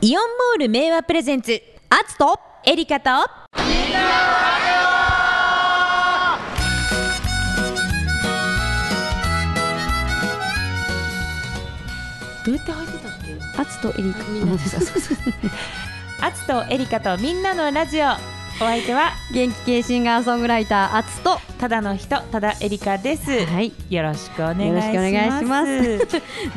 [0.00, 1.60] イオンモール名和プレゼンツ
[1.90, 3.10] アツとエリカと。
[12.46, 13.12] どうやって入ってたっ
[13.56, 13.60] け？
[13.62, 14.20] アツとエリカ。
[16.26, 18.06] アツとエリカとみんなのラジオ
[18.60, 23.72] お相手は元気系シンガーソングライターアツとただの人ただエリカです、はい。
[23.88, 24.82] よろしくお願い
[25.38, 25.98] しまます。
[25.98, 26.06] す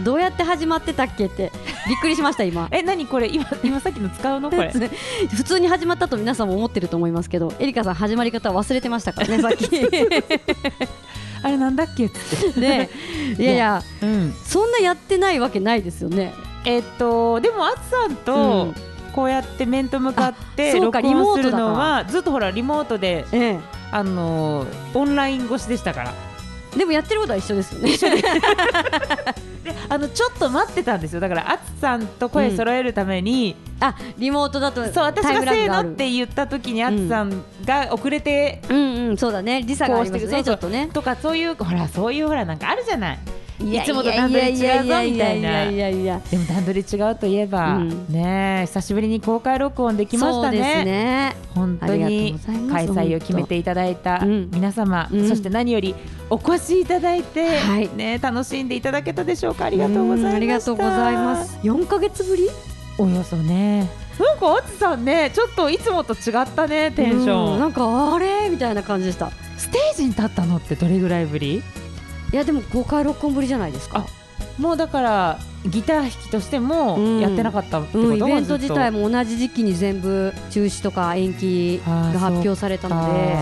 [0.04, 1.52] どうやって始まってたっけって
[1.88, 2.68] びっくりしました今。
[2.74, 3.28] え何これ？
[3.28, 4.50] 今今さっきの使うの？
[4.50, 4.72] これ。
[5.30, 9.70] 普通に始まったと皆さんも思ってると思いますけどエリカさん始まり方忘れてましたからね さっき。
[11.44, 12.60] あれなんだっけって。
[12.60, 12.90] で
[13.38, 14.34] いやいやうん。
[14.44, 16.34] そんなやってないわけないですよね。
[16.66, 18.74] えっとでもあつさんと
[19.14, 23.60] こうやって面と向かって録音するのはずっとほらリモートでええ。
[23.92, 26.14] あのオンライン越しでしたから。
[26.78, 27.98] でもやってることは一緒ですよね。
[29.64, 29.76] で。
[29.90, 31.20] あのちょっと待ってたんですよ。
[31.20, 38.78] だからあつさんと声揃えるために、あリモートだとそう私タイムがせーのって言った時にあつさんが遅れてうん。
[38.78, 39.64] うんそうだね。
[39.64, 40.90] 時差がありますねちょっとね。
[40.94, 43.20] とかそういうほらそういうほらなんかあるじゃない
[43.62, 45.66] いつもと段取り違うぞみたいな。
[45.70, 48.08] でも段取り違うといえば、うん。
[48.10, 50.60] ねえ久しぶりに公開録音できましたね。
[50.84, 51.36] ね。
[51.54, 52.40] 本当に
[52.72, 54.50] 開催を決めていただいたうん。
[54.52, 55.28] 皆様、うん。
[55.30, 55.96] そして何より
[56.30, 57.90] お越しいただいて、はい。
[57.96, 59.66] ね楽しんでいただけたでしょうか。
[59.66, 60.30] ありがとうございました。
[60.32, 61.60] んありがとうございます。
[61.64, 62.50] 4ヶ月ぶり？
[62.98, 63.90] およそね。
[64.20, 67.54] なんかあつさんねちょっといつもと違ったねテンション。
[67.54, 68.50] うんなんかあれ？
[68.50, 69.32] みたいな感じでした。
[69.58, 71.64] ステージに立ったのってどれぐらいぶり？
[72.32, 74.06] いやでも公開録音ぶりじゃないですか。
[74.58, 77.20] もうだからギター弾きとしてもうん。
[77.20, 83.36] やってなかったってこと、うん、イベント自体も同じ時期に全部中止とか延期が発表されたので。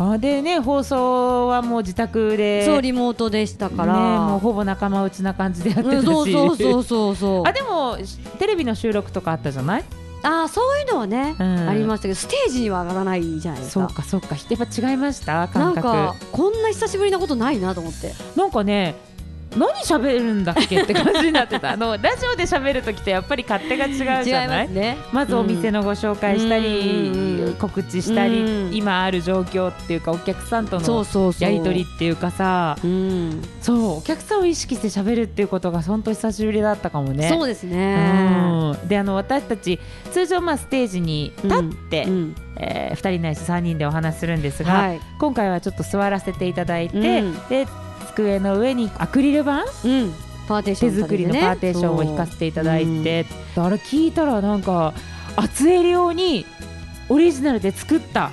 [0.00, 2.64] あでね放送はもう自宅で。
[2.64, 7.48] そうリモートでしたから、ね、もうほぼ仲間内な感じでやってたし、うんそうそうそうそうそう。
[7.48, 7.96] あでも
[8.38, 9.84] テレビの収録とかあったじゃない？
[10.22, 11.68] あーそういうのはね、うん。
[11.68, 14.34] ありましたけどステージには上がらないじゃないですそうかかそうか。
[14.34, 15.46] やっぱ違いました？
[15.46, 18.14] なんかこんな久しぶりなことないなと思って。
[18.36, 18.96] なんかね
[19.56, 21.70] 何喋るんだっけって感じになってた。
[21.72, 24.68] あのラジオで喋る時とやっぱり勝手が違うじゃない？
[24.68, 24.98] ね。
[25.12, 27.54] まずお店のご紹介したり、うん。
[27.54, 28.74] 告知したり、うん。
[28.74, 32.76] 今ある状況っていうかお客さんとのやり取りっていうかさ。
[32.84, 33.42] うん。
[33.62, 37.28] そうお客さんを意識して喋るっていうことが本当久しぶりだったかもね。
[37.28, 37.96] そうですね。
[38.82, 38.88] うん。
[38.88, 39.80] であの私たち
[40.12, 42.34] 通常まあステージに立って、うん。
[42.60, 45.00] え2人ないし3人でお話しするんですが、はい。
[45.18, 47.34] 今回はちょっと座らせていただいて、うん。
[47.48, 47.66] で
[48.22, 50.14] 机の上にアクリル板うん。
[50.48, 54.94] パーテーショ手作りのパーテーションを引かせていただいて、あれ聞いたらなんか
[55.36, 56.46] 厚襟用に
[57.10, 58.30] オリジナルで作った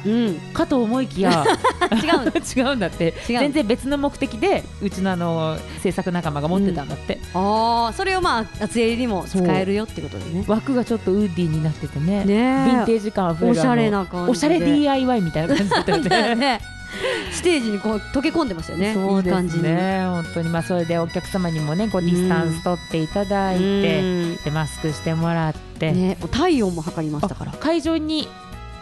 [0.53, 1.45] かと思いきや
[2.03, 2.31] 違うん
[2.69, 3.13] 違うんだって。
[3.27, 10.45] 全然別の目的でうちのあの制作仲間が持ってたんだって、ああそれをまあ厚襟にも使えるよってことでね。
[10.47, 12.23] 枠がちょっとウッディになっててね。
[12.23, 12.35] ねえ。
[12.35, 14.31] ヴィンテージ感あふれるおしゃれな感じで。
[14.31, 16.61] おしゃれ DIY みたいな感じだったよね。
[16.95, 18.93] ね ステージにこう溶け込んでましたよね。
[18.93, 24.37] そうでいい感じね本当にまあそれでお客様にもねこうディスタンス取っていただいて、うん。
[24.43, 27.51] でマスクしてもらって、ね体温も測りましたから。
[27.51, 28.27] あ会場に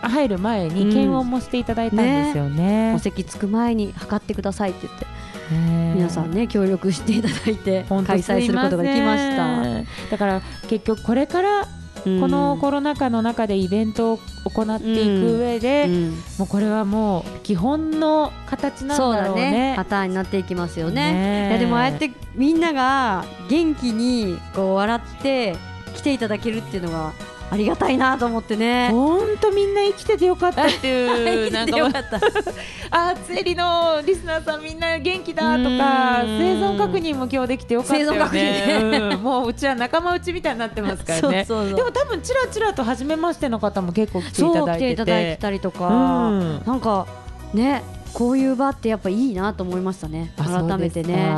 [0.01, 0.75] 入る前うん。
[0.75, 2.93] に検温もしていただいたんですよね。
[2.95, 2.99] お。
[2.99, 5.05] 席つく前に測ってくださいって言って
[5.53, 10.09] ね皆さんね協力していただいて本当開催することができました。
[10.11, 16.11] だから結局これからうんこのコロナ禍の中でイベントを行っていく上で、うん。
[16.37, 19.51] もうこれはもう基本の形なんだだろうね。
[19.51, 19.73] ね。
[19.75, 21.13] パターンになっていきますよね。
[21.13, 21.45] ね。
[21.47, 25.55] えいやでもああやってみんなが元気にこう笑って
[25.95, 27.13] 来ていただけるっていうのが
[27.51, 28.89] ありがたいなと思ってね。
[28.91, 32.19] 本当みんな生きててよかったっていうなんかよかった。
[32.89, 36.37] あつえりのリスナーさんみんな元気だとかうん。
[36.37, 38.17] 生存確認も今日できてよかったよね。
[38.17, 38.91] 生存確認。
[38.91, 39.23] ねうん。
[39.23, 41.45] もううちは仲間内みたいになってますからね。
[41.45, 44.91] でも多分ちらちらと初めましての方も結構来ていただいてて。
[44.91, 46.63] いただいてたりとか、うん。
[46.65, 47.05] なんか
[47.53, 47.83] ね
[48.13, 50.31] こういう場ってやっぱいいなと思いましたね。
[50.37, 51.33] あ改めてね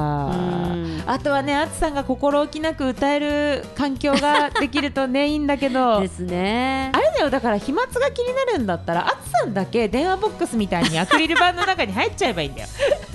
[1.08, 6.02] あとはねあつさんが心置きなく歌える環境ができるとねいいんだけど。
[6.02, 6.92] ですね。
[6.94, 12.68] あれだよだから飛沫が気になるんだったらあつさんだけ電話ボックスみたいにアクリル板の中に入っちゃえばいいんだよ。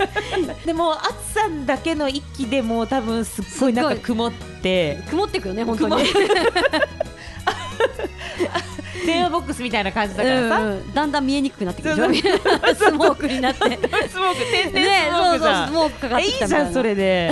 [0.65, 0.99] でもあ
[1.29, 4.31] つさんだけの一気でもう多分すっごいなんか曇っ
[4.61, 5.01] て。
[5.09, 6.05] 曇ってくよね本当に。
[9.05, 10.93] 電話ボックスみたいな感じだからさ、うんうん。
[10.93, 13.67] だんだん見えにくくなってくるスモークになって。
[13.69, 13.79] ね
[14.09, 16.47] スモーク天然スモそうそうークじゃんスモークかかってきたいな。
[16.47, 17.31] じゃんそれで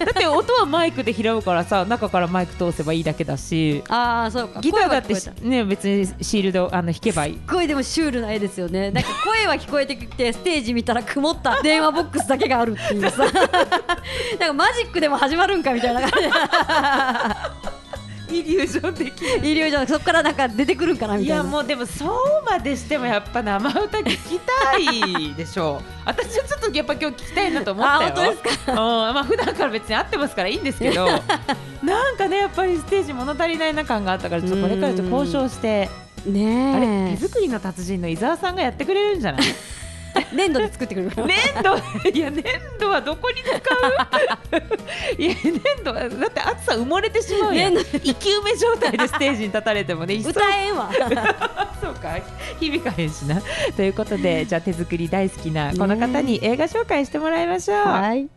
[0.00, 3.84] だって音はマイクで拾うからさ中からマイク通せばいいだけだし。
[3.88, 4.60] ああそうか。
[4.60, 5.14] ギターだって
[5.46, 7.34] ね別にシールドあの弾けばいい。
[7.34, 8.90] すっごいでもシュールな絵ですよね。
[8.90, 13.18] なんか声は聞こえてきて ステージ見たら曇った電話ボックスだけがあるっていうさ。
[14.40, 17.69] なんかマジックでも始まるんかみたいな感じ
[18.30, 19.28] イリュージョン的な。
[19.36, 21.42] イリュージョンそこからなんか出てくるんかなみたいな。
[21.42, 25.84] いやもうでもそうまでしてもやっぱ生歌聞きたいでしょう。
[26.04, 28.00] 私はちょっとやっぱ今日聞きたいなと思ったよ。
[28.12, 31.06] あ本当ですか、うん、まあ普段から別に会ってますからいいんですけど。
[31.82, 35.88] なんかねやっぱりステージ物足りないな感があったからちょっとこれからちょっと交渉して。
[36.22, 39.40] あれね手作りの達人の伊沢さんがやってくれるんじゃない？
[39.42, 39.54] え
[40.34, 41.76] 粘土で作ってくるから粘土？
[42.14, 42.42] いや粘
[42.78, 43.60] 土はどこに使う？
[45.22, 47.74] いや粘土はだって暑さ埋もれてしまうやん。
[47.74, 50.90] 粘生き埋め状態でステージに立たれてもね歌えんわ。
[51.80, 52.18] そうか。
[52.60, 53.40] 響かへんしな。
[53.76, 58.28] ということでじゃあ手作り大好きなこの方に映画紹介してもらいましょう、はい。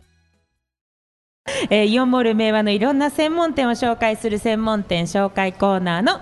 [1.70, 6.20] えーイオンモール明和のいろんな専門店を紹介する専門店紹介コーナーの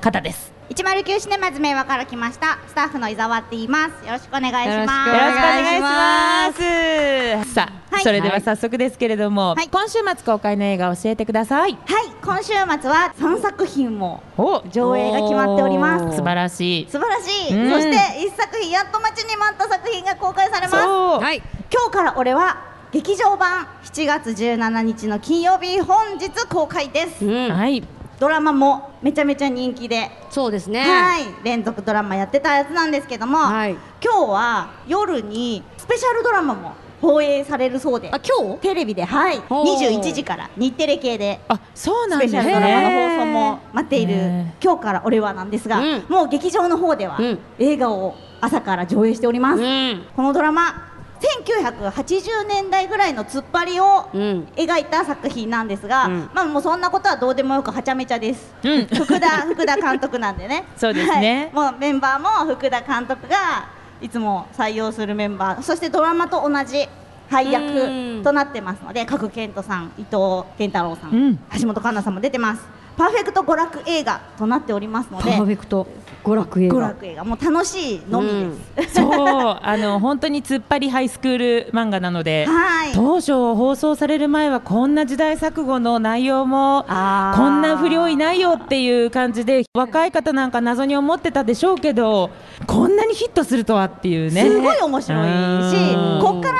[0.00, 2.58] 方です109シネマズ明和から来ました。
[2.66, 4.04] スタッフの伊沢って言います。
[4.04, 5.08] よろしくお願いします。
[5.08, 7.54] よろしくお願願いします。
[7.54, 8.02] さあ、はい。
[8.02, 9.68] それでは早速ですけれども、はい。
[9.68, 11.72] 今週末公開の映画を教えてください。
[11.72, 11.80] はい。
[12.20, 16.16] 今週末は3作品もお上映が決まっております。
[16.16, 16.90] 素晴らしい。
[16.90, 17.70] 素晴らしい、うん。
[17.70, 17.96] そして
[18.28, 20.76] 1作品やっと待ちに待った作品が公開されます。
[20.76, 21.42] はい。
[21.72, 22.58] 今日から俺は
[22.90, 23.68] 劇場版。
[23.84, 27.52] 7月17日の金曜日本日公開です、うん。
[27.52, 27.82] はい
[28.18, 30.80] ドラマもめちゃめちゃ人気で、そうですね。
[30.80, 31.22] はい。
[31.44, 33.72] 連続ドラマやってたやつなんですけども、はい。
[34.02, 38.08] 今日は夜にスペシャルドラマも放映されるそうで。
[38.10, 38.58] あ今日？
[38.60, 39.04] テレビで。
[39.04, 39.36] はい。
[39.36, 39.64] ほう。
[39.66, 41.40] 21時から日テレ系で。
[41.48, 44.14] あそうなんスペですシャルドラマのね放送も待っている。
[44.14, 46.04] へ今日から俺はなんですが、うん。
[46.08, 47.38] もう劇場の方ではうん。
[47.58, 50.06] 映画を朝から上映しております、うん。
[50.16, 50.85] このドラマ
[51.20, 54.48] 1980年代ぐらいの突っ張りをうん。
[54.56, 56.30] 描いた作品なんですが、うん。
[56.34, 58.86] まあもうそんなことはどうでもよくはちゃめちゃです、うん。
[58.86, 60.64] 福田福田監督なんでね。
[60.76, 61.50] そうですね。
[61.54, 61.70] はい。
[61.72, 63.68] もうメンバーも福田監督が
[64.00, 66.86] いつも採用するメンバーそしてドラマと同じ
[67.30, 67.52] 配うん。
[67.52, 71.36] 役となってますので賀来賢人さん伊藤健太郎さん、うん。
[71.58, 72.62] 橋本環奈さんも出てます
[72.96, 75.86] パーフェクト娯楽映画となっておりますのパでーフェクト
[76.24, 77.24] 娯楽映娯画楽映画。
[77.24, 79.58] もう楽しいのみです、そう。
[79.62, 82.92] あの本当に突っ張りハイスクール漫画なので、はい。
[82.94, 92.30] 当初放送される前はこんな時代錯誤の内容もこんな不良いないよっていう感じで若い方なんか謎に思ってたでしょうけど
[92.66, 94.42] こんなにヒットするとはっていうね。
[94.42, 95.22] すごい面白い
[95.70, 96.20] しうん。
[96.22, 96.58] こっから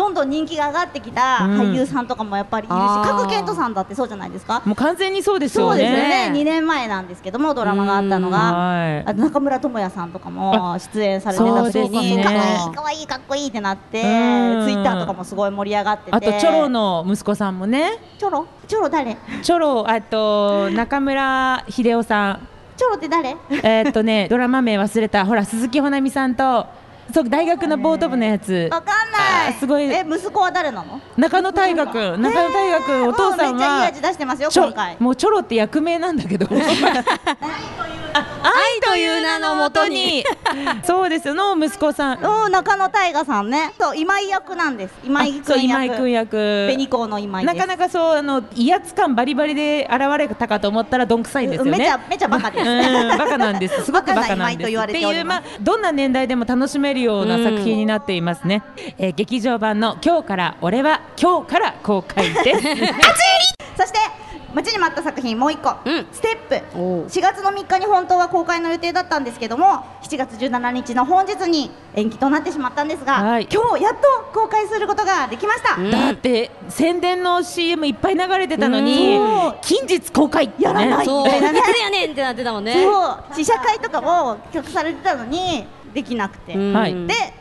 [0.00, 1.60] どんどん人気が上がってきたうん。
[1.60, 4.62] 俳優さんとかもやっぱりいるし賀来賢人さんだってそうじゃないですか？
[4.64, 6.30] もう完全にそうですよそうですよね。
[6.30, 8.38] ね2年前なんですけどもドラマがあったのうんが。
[8.38, 8.98] はい。
[9.06, 12.16] あと中村倫也さんとかも出演されてた時そうですね。
[12.16, 16.16] にかわいいかわいいかっこいいってなってツイうんッターとかもすごい盛り上がってて。
[16.16, 17.98] あとチョロの息子さんもね。
[18.18, 18.46] チョロ？
[18.66, 19.16] チョロ誰？
[19.42, 22.46] チョロあと 中村秀夫さん。
[22.76, 23.36] チョロって誰？
[23.50, 25.26] えーっとねドラマ名忘れた。
[25.26, 26.66] ほら鈴木保奈美さんと
[27.12, 28.68] そう大学のボート部のやつ。
[28.70, 29.52] わかんない。
[29.54, 29.84] すごい。
[29.84, 31.00] え息子は誰なの？
[31.16, 34.96] 中野大河君中野大河君お父さんもうめっちゃいいは味出してますよ今回。
[34.98, 36.46] もうチョロって役名なんだけど
[38.14, 40.24] 愛という名のもとに。
[40.84, 42.24] そうですの息子さん。
[42.24, 43.72] お中野大河さんね。
[43.78, 44.94] そう今井役なんです。
[45.04, 46.20] 今井君今井君役。
[46.20, 47.54] 役紅子の今井です。
[47.56, 51.78] なかなかそうあの威圧感バリバリで現れたかと思ったらどんくさいんですよね。
[51.78, 52.68] めちゃめちゃバカです。
[52.68, 53.84] うんバカなんです。
[53.84, 54.80] すごくバカなんです。
[54.80, 58.62] っていうまあどんな年代でも楽しめるような作品になっていますね。
[58.98, 62.60] えー劇場版の今日から俺は今日から公開です。
[63.76, 63.98] そして
[64.54, 66.06] 待ちに待った作品もう一個、うん。
[66.12, 66.78] ステップ。
[66.78, 67.06] おう。
[67.06, 73.48] 4月の3日に本当は公開の予定だったんですけども7月17日の本日に延期となってしまったんですが、はい。
[73.52, 74.00] 今日やっと
[74.32, 75.90] 公開することができました、うん。
[75.90, 79.54] だって宣伝の CM いっぱい流れてたのにうん。
[79.62, 81.28] 近日公開やらないそう。
[81.28, 81.40] や
[81.90, 82.82] ねんってなってたもんね。
[82.82, 83.24] そう。
[83.34, 86.60] 試写会とかも企画されてたのにできなくて、で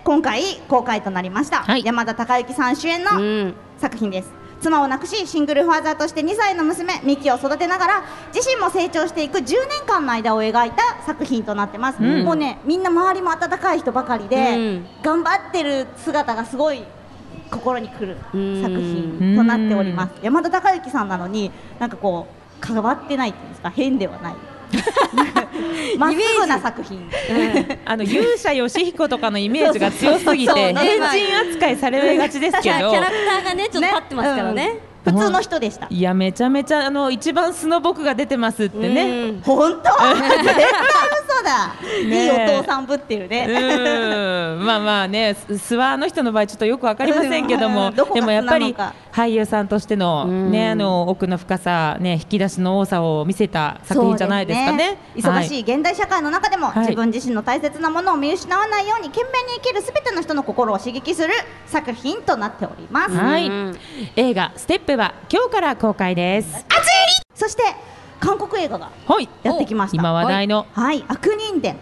[0.03, 1.83] 今回公開となりました、はい。
[1.85, 3.53] 山田孝之さん主演のうん。
[3.79, 4.29] 作品です
[4.59, 9.55] 妻を亡くしシングルファーザーとして2歳の娘ミキを育てながら自身も成長していく10年
[9.87, 12.23] 間の間を描いた作品となってます、うん。
[12.23, 14.87] もうねみんな周りも温かい人ばかりで、うん。
[15.01, 16.83] 頑張ってる姿がすごい
[17.49, 18.61] 心にくるうん。
[18.61, 20.13] 作品となっております。
[20.21, 22.27] 山田孝之さんなのになんかこ
[22.61, 23.69] う変わってないっていうんですか？
[23.69, 24.35] 変ではない
[25.97, 27.09] まっすぐな作品。
[27.85, 32.91] あの 勇者ヨシヒコとかのイメージが強すぎて変人扱いされがちですけど。
[32.91, 34.79] キャラクターがねちょっと立ってますからね。
[34.83, 35.87] うん普通の人でした。
[35.89, 39.03] いやめちゃめちゃあの一番素の僕が出てますってね。
[39.03, 39.41] うん。
[39.41, 39.79] 本当？
[39.79, 40.65] 絶対
[41.25, 41.75] 嘘だ、ね
[42.09, 42.23] え。
[42.23, 43.47] いいお父さんぶってるうね
[44.63, 47.95] まあまあねススワの人の場合ちょっとよくわかりませんけどもうん。
[47.95, 48.75] どでもやっぱり
[49.11, 50.51] 俳優さんとしてのうん。
[50.51, 54.97] ねあの奥の深さね引き出しの多さを見せた作品じゃないですかね。
[55.15, 56.79] 忙しい現代社会の中でも、はい。
[56.81, 61.33] 自分自身の大切なものを見失わないように懸命に生きるすべての人の心を刺激する
[61.67, 63.77] 作品となっております、はい、うん。
[64.15, 66.65] 映画ステップは今日から公開です。
[67.33, 67.63] そして
[68.19, 69.29] 韓国映画がはい。
[69.43, 69.97] やってきました。
[69.97, 70.65] 今話題の。
[70.73, 71.03] はい。
[71.07, 71.77] 悪人伝。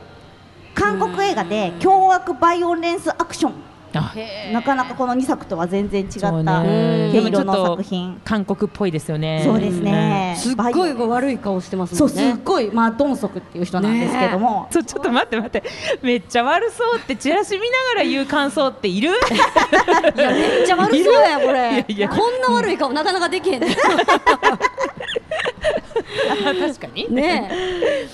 [0.76, 3.54] 韓国映画で凶悪バイオレンスアクション。
[3.96, 4.14] あ。
[4.52, 8.22] なかなかこの2作とは全然違ったそう毛ね色の作品。
[8.24, 9.42] 韓国っぽいですよね。
[9.44, 10.36] そうですね。
[10.38, 10.94] すっごい。
[10.94, 15.64] 悪い顔してますそうすっごいまあドンソクっていう人なんですけども、 ちょちょっと待って待って。
[16.04, 19.10] めっちゃ悪そうってチラシ見ながら言う感想っている？
[19.10, 21.54] いやめっちゃ悪そうやこれ。
[21.54, 22.10] いやいや。
[22.10, 23.68] こんな悪い顔なかなかできへんね
[26.60, 27.08] 確かに。
[27.14, 27.52] ね。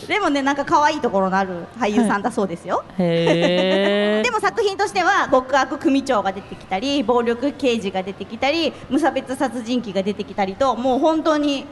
[0.07, 11.65] でもねなんか可愛いところのある俳優さんだそうですよ、へえ でも作品としては極悪組長が出てきたり暴力刑事が出てきたり無差別殺人鬼が出てきたりともう本当に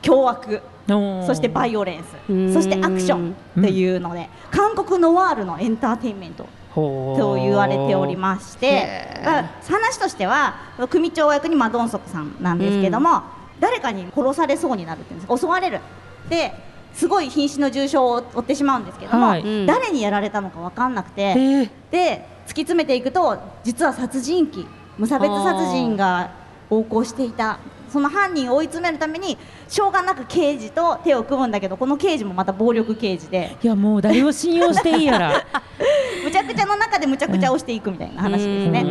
[0.00, 0.62] 凶悪。
[0.88, 2.50] そしてバイオレンうん。
[2.50, 6.46] スそしてアクションというので韓国ノワールのエンターテインメント。
[6.74, 9.20] と言われておりまして。
[9.68, 10.54] 話としては
[10.88, 13.22] 組長役にマドンソクさんなんですけども、
[13.62, 15.28] 誰かに殺されそうになるっていうんです。
[15.28, 15.80] か襲われる。
[16.28, 16.52] で
[16.92, 19.42] すごい瀕死の重傷を負ってしまうんですけども、はい。
[19.42, 19.66] うん。
[19.66, 24.66] 誰にやられたのか分かんなくて、で突き詰めていくと実は殺人鬼
[24.98, 26.32] 無差別殺人が
[26.70, 27.60] 横行していた。
[27.88, 29.36] その犯人を追い詰めるために
[29.68, 33.56] しょうがなく刑事と手を組むんだけどこの刑事もまた暴力刑事で。
[33.62, 35.44] いやもう誰を信用していいやら。
[36.24, 38.82] むちゃくちゃの中でむちゃくちゃをしていくみたいな話ですね。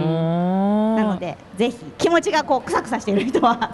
[1.01, 3.73] なのでぜひ気持ちがこうクサクサしている人は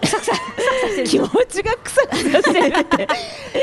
[1.06, 3.08] 気持ちがクサクサしてるって。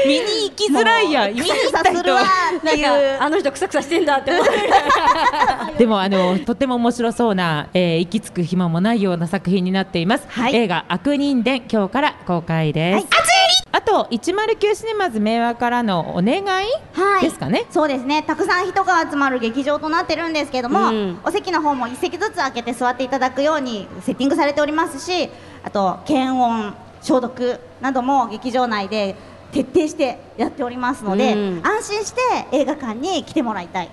[0.07, 1.35] 見に行きづらいやん。
[1.35, 10.55] 見に行った人なんかあの人くさくさしてんだって思ってでもあのとても面白そうな、えー、息つく暇もないような作品になっています、はい。
[10.55, 13.24] 映画悪人伝今日から公開です、はい
[13.73, 17.23] あと109シネマズ明和からのお願いはい。
[17.23, 18.23] ですかね、そうですね。
[18.23, 21.19] たくさん人が集まる劇場となってるんですけども、うん。
[21.25, 25.29] お席の方も一席ずつ空けて座っていただくようにセッティングされておりますし
[25.63, 29.17] あと検温消毒なども劇場内で
[29.53, 31.67] 徹底してやっておりますので、うん。
[31.67, 32.21] 安心して
[32.53, 33.91] 映画館に来てもらいたい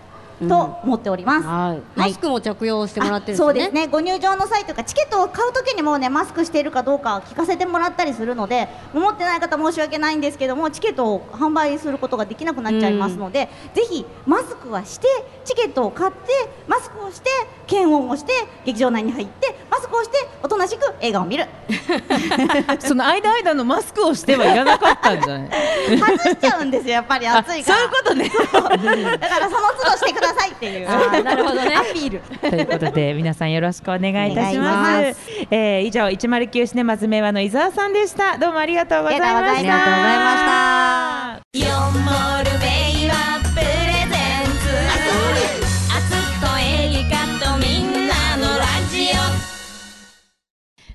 [0.48, 1.48] と思っております。
[1.48, 2.00] はい。
[2.00, 3.45] マスクも着用してもらってるんですね。
[3.45, 3.88] そうですね。
[3.88, 15.07] ご入場の際とかチケットを買う時にもねマスクしているかどうか聞かせてもらったりするので持ってない方申し訳ないんですけどもチケットを販売することができなくなっちゃいますので、ぜひマスクはして
[15.45, 16.17] チケットを買って
[16.67, 17.29] マスクをして
[17.67, 18.31] 検温をして
[18.65, 21.45] 劇場内に入ってマスクをしておとなしく映画を見る。
[22.79, 25.50] その間間のマスクをしてはいらなかったんじゃない？
[26.17, 27.77] 外しちゃうんですよやっぱり暑いから。
[27.77, 28.29] そういうことね。
[29.19, 31.23] だからその都度してくださいっていう。
[31.23, 31.75] なるほどね。
[31.75, 32.19] アピール。
[32.19, 35.13] ということで皆さんよろしくお願いいたしおます。
[35.13, 38.38] しえー以上109シネマズ明和の伊沢さんでした。
[38.38, 39.38] どうもありがとうございました。
[39.38, 41.51] ありがとうございました。
[41.53, 42.65] イオンモールベ
[43.05, 44.69] イはプレゼンツ。
[45.95, 46.09] 熱
[46.39, 49.19] くエリカとみんなのラジオ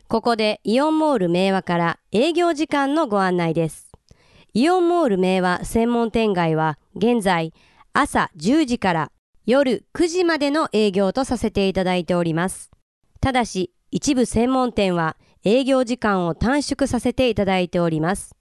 [0.08, 3.86] ここでイオンモール明和から営業時間のご案内です。
[4.54, 7.52] イオンモール明和専門店街は現在
[7.92, 9.12] 朝10時から
[9.46, 12.72] 夜9時までの営業とさせていただいております。
[13.20, 18.34] ただし一部専門店は営業時間を短縮させていただいております。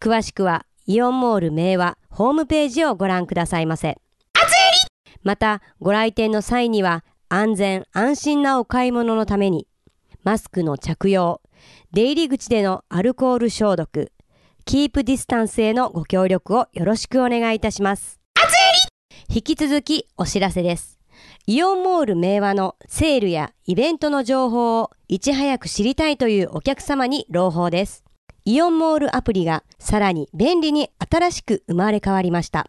[0.00, 3.98] 詳しくはイオンモール明和ホームページをご覧くださいませ。
[5.22, 9.68] またご来店の際には安全安心なお買い物のために
[10.24, 11.42] マスクの着用、
[11.92, 14.10] 出入り口でのアルコール消毒、
[14.64, 18.19] keep distance へのご協力をよろしくお願いいたします。
[19.32, 20.98] 引き続きお知らせです。
[21.46, 28.02] イオンモール明和のセールやイベントの情報をいち早く知りたいというお客様に朗報です。
[28.44, 32.68] イオンモールアプリがさらに便利に新しく生まれ変わりました。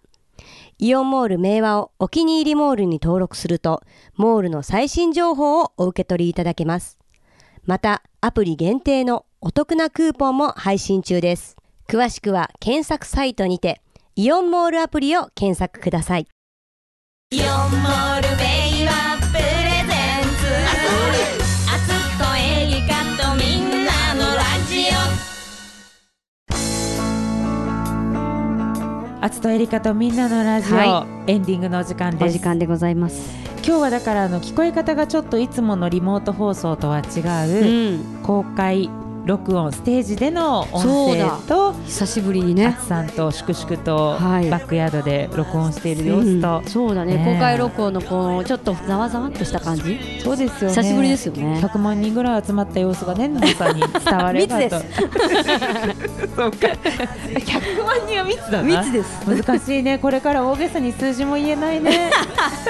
[0.78, 3.82] イオンモール明和をお気に入りモールに登録すると、
[4.16, 7.00] モールの最新情報をお受け取りいただけます。
[7.66, 11.56] また、アプリ限定のお得なクーポンも配信中です。
[11.88, 13.82] 詳しくは検索サイトにて、
[14.18, 16.28] イオンモールアプリを検索ください。
[17.32, 18.44] イオンモールベ
[18.84, 19.42] イはプレ
[19.88, 20.52] ゼンツ。
[21.72, 21.88] 熱
[22.18, 24.90] くエリカとみんなのラジ
[29.22, 33.34] オあつとエリカとみんなのラジオ、はいエンディングのお時間ですお時間でございます。
[33.66, 38.24] 今日はだからあの聞こえ方がちょっといつものリモート放送とは違う、ん。
[38.24, 38.90] 公開
[39.26, 44.50] 録音ステージでの音声と久しぶりにあつさんと粛々とはい。
[44.50, 46.70] バックヤードで録音している様子と、うん。
[46.70, 47.18] そうだね。
[47.18, 47.26] ね。
[47.34, 50.00] 公開録音のこうちょっとざわざわっとした感じ。
[50.24, 50.76] そうですよね。
[50.76, 51.60] 久しぶりですよね。
[51.62, 54.62] 100万人ぐらい集まった様子がね皆さんに伝わればと。
[54.66, 54.86] 密です。
[56.36, 56.58] そうか。
[56.68, 58.82] 100万人は密だな。
[58.82, 59.44] 密です。
[59.44, 60.00] 難しいね。
[60.00, 62.12] これから大げさに数字も言えないね。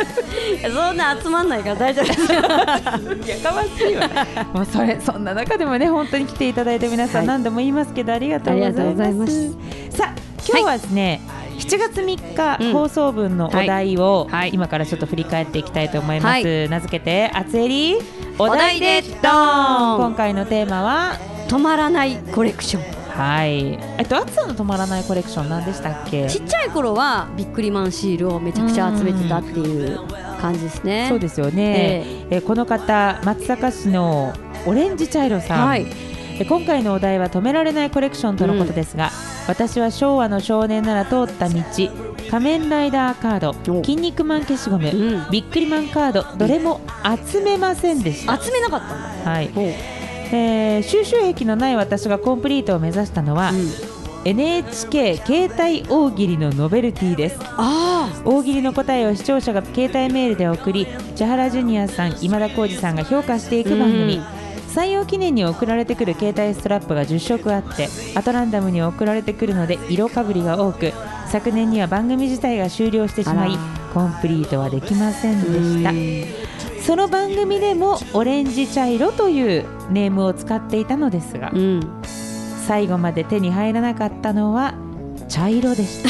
[0.74, 4.10] そんな集まんないから大丈夫ですやかましいわ。
[4.54, 7.28] もうそれそんな中でもね本当に来ていただいて皆さんはい。
[7.28, 9.52] 何度も言いますけど、ありがとうございます。
[9.92, 10.16] さあ
[10.48, 11.22] 今日はですね、
[11.60, 12.74] 7月3日、うん。
[12.74, 14.40] 放送分のお題を、はい。
[14.42, 14.50] はい。
[14.54, 17.98] 今からちょっと振り返っていきたいと思います、は名付けて「あつえり
[18.40, 21.14] お題題ででドーン」今回のテーマは
[21.48, 22.84] 止まらないコレクション。
[23.12, 23.78] はい。
[24.00, 26.28] えっとあつさんの止まらないコレクション何でしたっけ？
[26.28, 30.00] ちっちゃい頃はビックリマンシールをめちゃくちゃ集めてたっていう
[30.42, 31.06] 感じですね。
[31.08, 34.34] そうですよね、えこの方松阪市の
[34.66, 35.86] オレンジ茶色さん、はい。
[35.88, 36.11] え
[36.46, 39.12] 今回のお題は止められないコレクションとのことですが、
[39.48, 41.62] 私は昭和の少年なら通った道
[42.30, 43.84] 仮面ライダーカードお。
[43.84, 44.90] 筋肉マン消しゴム、う
[45.28, 45.32] ん。
[45.32, 46.80] ビックリマンカードどれも
[47.30, 49.32] 集めませんでした、集めなかったんだ。
[49.32, 49.50] はい。
[50.34, 53.52] えー収集癖のない私がコンプリートを目指したのは、
[54.24, 57.40] NHK 携帯大喜利のノベルティです。
[57.58, 64.41] あ大喜利の答えを視聴者が携帯メールで送り千原ジュニアさん今田耕司さんが評価していく番組、うん
[64.74, 70.94] 採用記念に送られてくる携帯ストラップが10色あってアトランダムに送られてくるので色かぶりが多く
[71.28, 73.58] 昨年には番組自体が終了してしまい
[73.94, 76.82] コンプリートはできませんでした。
[76.82, 82.02] その番組でもオレンジ茶色というネームを使っていたのですがあうん。
[82.66, 84.74] 最後まで手に入らなかったのは
[85.30, 86.10] 茶色でした。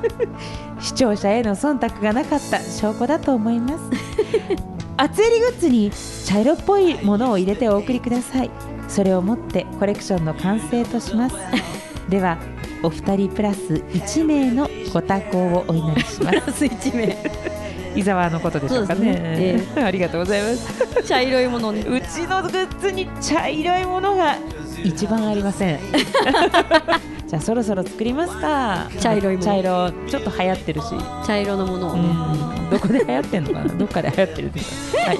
[0.80, 3.78] 視聴者への忖度がなかった証拠だと思います。
[4.96, 5.90] 厚襟グッズに
[6.24, 8.50] 茶色っぽいものを入れてお送りください。
[8.88, 11.36] それを持ってコレクションの完成とします。
[12.08, 12.38] では
[12.82, 13.60] お二人プラス
[13.92, 16.52] 1名のご多幸をお祈りします。
[16.58, 17.16] スイッチ名。
[17.96, 19.62] 伊沢のことでしょうかね。
[19.72, 21.04] そうで ありがとうございます。
[21.04, 21.82] 茶色いものね。
[21.82, 24.36] うちのグッズに茶色いものが
[24.82, 25.78] 一番ありません。
[27.26, 29.46] じゃあそろそろ作りますか茶色いもの。
[29.46, 30.86] 茶色ちょっと流行ってるし、
[31.26, 33.74] 茶色のものをうね、ん、どこで流行ってんのかな？
[33.74, 34.98] どっかで流行ってるんですか。
[35.02, 35.18] はい。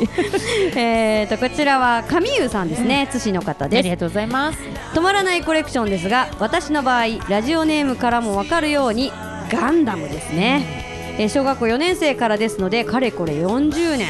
[0.77, 3.09] えーとこちらは上優さんですね。
[3.11, 3.79] 津市の方です。
[3.81, 4.59] ありがとうございます。
[4.95, 9.13] 止まらないコレクションですが私の場合ラジオネームからも分かるように
[9.51, 14.09] ガンダムですね、えー小学校4年生からですのでかれこれ40年。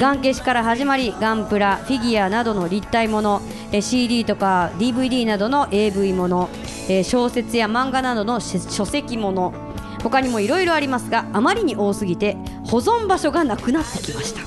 [0.00, 6.48] ガン消しから始まりガンプラフィギュアなどの立体ものえー CD とか DVD などの AV もの
[6.88, 9.52] えー小説や漫画などのし書籍もの
[10.02, 14.40] 他にもいろいろありますがあまりに多すぎて保存場所がなくなってきました。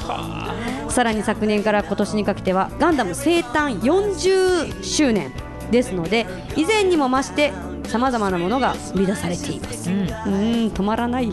[0.89, 5.31] さらに昨年から今年にかけてはガンダム生誕40周年
[5.71, 7.51] ですので以前にも増して
[7.87, 9.89] さまざまなものが生み出されています。
[9.89, 10.03] うん。
[10.03, 11.31] うーん止まらない。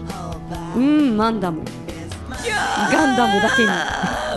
[0.76, 1.62] うんマンダム。
[2.90, 3.68] ガンダムだけに。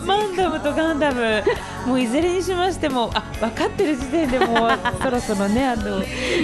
[0.05, 1.43] マンダムとガンダム
[1.85, 4.69] もういずれにしましてもあ分かってる時点でもう
[5.03, 6.01] そろそろねあの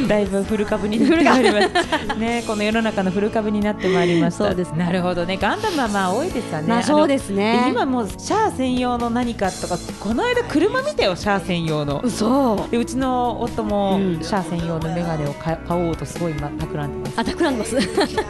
[0.08, 4.46] だいぶ古株になってまいりますねこの世の中の古株になってまいりました。
[4.46, 5.38] そうですなるほどね。
[5.38, 6.68] ガンダムはまあ多いですよね。
[6.68, 7.66] まあそうですね。
[7.70, 12.02] 今もうシャア専用の何かとかこの間車見たよシャア専用の。
[12.04, 12.68] 嘘。
[12.72, 14.20] でうちの夫もうん。
[14.22, 17.20] シャア専用のメガネを買買おうとすごい今企んでます。
[17.20, 17.76] あ企んでます。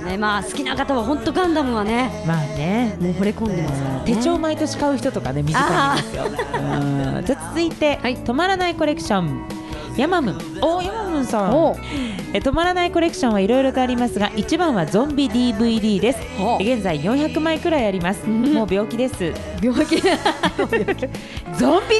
[0.05, 2.23] ねまあ好きな方は本当ガンダムはね。
[2.25, 2.97] まあね。
[2.99, 4.01] もう惚れ込んでますからね。
[4.05, 6.23] 手帳毎年買う人とかね身近にいますよ。
[6.25, 9.47] うんじゃあ続いて、はい止まらないコレクション。
[9.97, 11.55] ヤマムンおヤマムンさん。
[11.55, 11.75] お。
[12.31, 16.19] え止まらないコレクションはいろいろとありますが一番はゾンビ DVD です。
[16.59, 18.53] 現在400枚くらいあります、ん。
[18.53, 19.33] もう病気です。
[19.63, 19.97] 病気。
[21.57, 21.97] ゾンビ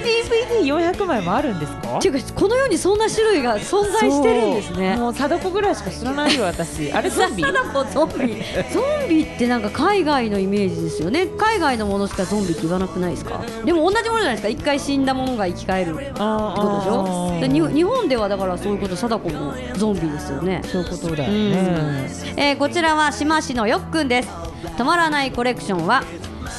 [0.61, 1.97] DVD400 枚もあるんですか？
[1.97, 4.95] っていうかこの世にそんな種類が存在してるんですね。
[4.97, 6.91] もう貞子ぐらいしか知らないよ私。
[6.93, 7.43] あれゾンビ？
[7.43, 8.35] ゾンビ。
[8.71, 11.27] ゾンビってなんか海外のイメージですよね。
[11.37, 13.41] 海外のものしかゾンビって言わなくないですか？
[13.65, 14.49] でも同じものじゃないですか。
[14.49, 17.69] 一回死んだものが生き返ることでしょ？
[17.73, 20.61] 日本ではだからそういうこと貞子もゾンビですよね。
[20.65, 21.51] そういうことだようん。
[21.51, 24.29] ね、えーこちらは島市のよっくんです。
[24.77, 26.03] 止まらないコレクションは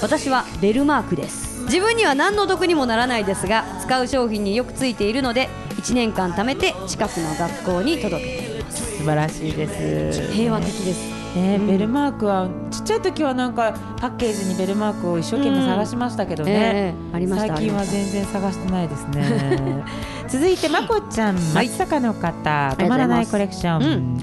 [0.03, 1.65] 私はベルマークです。
[1.65, 8.97] 自分には何の得にもならないですが使う商品によくついているので1年間貯めて近くの学校に届けています。
[8.99, 10.33] 素晴らしいです。
[10.33, 11.37] 平和的です。
[11.37, 11.67] ねうん。
[11.67, 12.49] ベルマークは
[12.91, 19.85] ちゃい時はなんかパッケージにベルマークを一生懸命探しましたけどね、ええありました最近は全然探してないですね。
[20.29, 21.69] 続いてまこちゃんはい。
[21.69, 24.19] 松坂の方、止まらないコレクション、うん。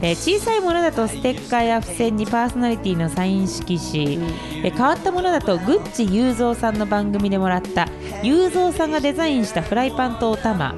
[0.00, 4.24] えー小さいものだとステッカーや付箋にパーソナリティのサイン色紙、うん。
[4.62, 7.88] えー変わったものだとグッチ裕三さんの番組でもらった。
[8.22, 10.76] 裕三さんがデザインしたフライパンとお玉。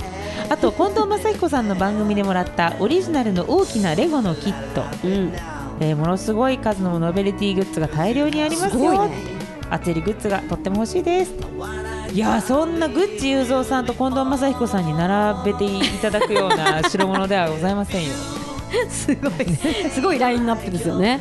[0.48, 4.84] あと近藤真彦さんの番組でもらったオリジナルの大きなレゴのキット。
[5.04, 5.32] うん
[5.80, 9.02] えーものすごい数のノベルティグッズが大量にありますよ。
[9.02, 9.40] すね。
[9.70, 11.32] 熱いグッズがとっても欲しいです。
[12.12, 18.10] いやーそんなグッチ裕三さんと近藤真彦さんに並べていただくような 代物ではございませんよ。
[18.88, 19.46] すごい
[19.90, 21.20] すごいラインナップですよね、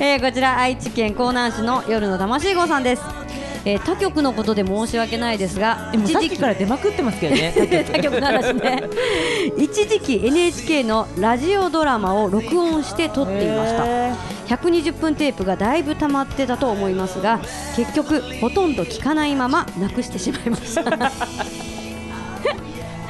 [0.00, 3.02] えーこちら愛知県江南市の夜の魂号さんです
[3.64, 7.52] えー他局のことで申し訳ないですが一時期きから出まくってますけどね
[7.92, 8.20] 他局。
[8.20, 8.82] の話ね。
[9.56, 13.84] 一時期 NHK のラジオドラマを録音して撮っていました。
[13.86, 14.12] へ
[14.48, 17.40] 120分テープがだいぶ溜まってたと思いますが
[17.76, 20.82] 結局ほとんど聞かないままなくしてしまいました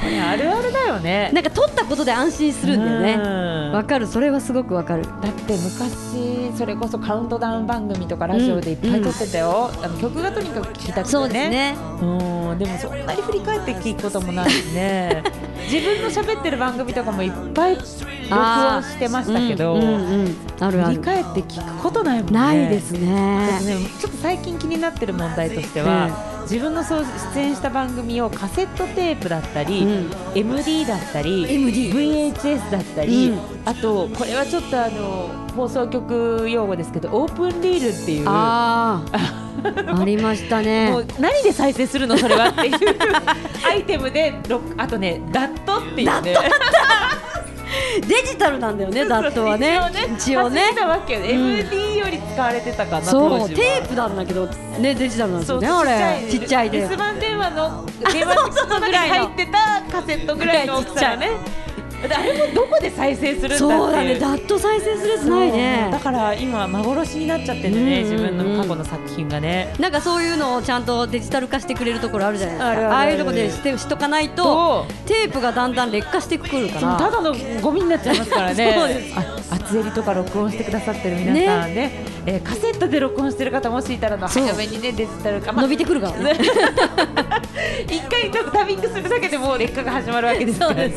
[0.03, 1.31] れあるあるだよね。
[1.31, 3.17] んか撮ったことで安心するんだよね。
[3.17, 4.07] ねわかる。
[4.07, 5.03] それはすごくわかる。
[5.03, 11.05] だって昔それこそカウントダウン番組とかラジオでいっぱい撮ってたよ、あの曲がとにかく聴きたくてね。
[11.05, 11.75] そうですね。
[12.01, 12.59] うん。
[12.59, 15.23] でもそんなに振り返って聞くこともないしね。
[15.71, 20.35] 自分の喋ってる番組とかもいっぱい録音してましたけど、うんうんうん。
[20.59, 20.91] あるある。
[20.91, 22.39] 振り返って聞くことないもんね。
[22.39, 30.11] ないですだねねちょっと最近気になってる問題としては、自分のそう出演した番組をカセットテープだったり、うん。
[30.35, 33.39] MD だったり MD VHS だったり、うん。
[33.65, 38.25] あとこれはちょっとあの放送局用語ですけどオープンリールっていう。
[38.27, 39.39] ああ
[39.99, 42.75] ありましたもねう何で再生するのそれはっていう
[43.65, 46.35] アイテムでろあとねダットっていうね
[48.07, 49.79] デジタルなんだよねダットはね。
[50.17, 50.71] 一応ね。
[51.09, 52.03] MD よ。
[52.13, 53.49] り使われてたかなそう。
[53.49, 56.27] テープなんだけどねデジタルなんですそうよねあれ。
[56.29, 56.79] ちっちゃいで。
[56.83, 61.31] S 番電話の 電話の中に入ってたカセットぐらいの大きさだね
[62.11, 65.89] あれもどこで再生するんだってそうだねダット再生するやつないね。
[65.91, 69.73] だから今幻になっちゃってるね、自分の過去の作品がね。
[69.79, 72.69] なんかそういうのをちゃんとデジタル化してくれるところあるじゃないですか。
[72.71, 76.97] あるあいうとこでしてしとかないととテープがだんだん劣化してくるから。
[76.97, 79.13] ただのゴミになっちゃいますからね。
[79.15, 81.91] あ厚襟とか録音してくださってる皆さんね
[82.25, 86.39] えーカセットで録音してる方もしいたらの早めにねデジタル化、まあ伸びてくるからね。
[87.85, 90.93] 一回ちょっとタビングするだけでもう劣化が始まるわけですからね。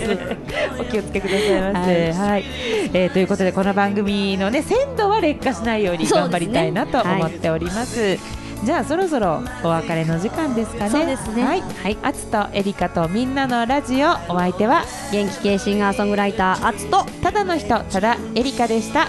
[0.79, 2.45] お気をつけくださいませ、ははい。
[2.93, 8.19] えーということでこの番組のね鮮度は劣化しないように頑張りたいなと思っております。
[8.65, 10.91] じゃあそろそろお別れの時間ですかね。
[10.91, 11.45] そうですね。
[11.45, 11.99] はい、はい。
[12.03, 14.13] あつとエリカとみんなのラジオ。
[14.29, 14.85] お相手は？
[15.13, 17.05] 元気系シンガーソングライターアツと。
[17.23, 19.09] ただの人ただエリカでした。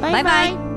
[0.00, 0.24] バイバイ。
[0.24, 0.67] バイバイ